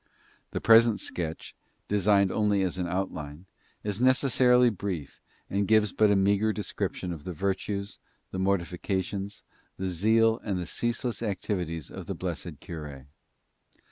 [0.49, 1.53] The present sketch,
[1.87, 3.45] designed only as an outline,
[3.83, 7.99] is necessarily brief and gives but a meagre description of the virtues,
[8.31, 9.43] the mortifications,
[9.77, 13.09] the zeal and the ceaseless activities of the blessed cure.